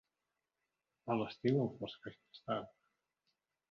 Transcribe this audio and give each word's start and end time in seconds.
A 1.15 1.19
l'estiu 1.21 1.61
enfosqueix 1.69 2.19
més 2.25 2.45
tard. 2.51 2.77